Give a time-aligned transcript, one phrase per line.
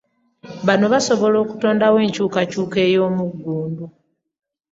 [0.67, 3.85] Bano baasobola okutondawo enkyukakyuka ey'omuggundu.